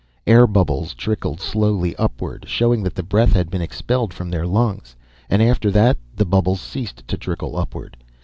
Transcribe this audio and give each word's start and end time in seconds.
Air 0.25 0.47
bubbles 0.47 0.95
trickled 0.95 1.39
slowly 1.39 1.95
upward, 1.95 2.45
showing 2.47 2.81
that 2.81 2.95
the 2.95 3.03
breath 3.03 3.33
had 3.33 3.51
been 3.51 3.61
expelled 3.61 4.15
from 4.15 4.31
their 4.31 4.47
lungs, 4.47 4.95
and 5.29 5.43
after 5.43 5.69
that 5.69 5.95
the 6.15 6.25
bubbles 6.25 6.59
ceased 6.59 7.07
to 7.07 7.15
trickle 7.17 7.55
upward. 7.55 7.95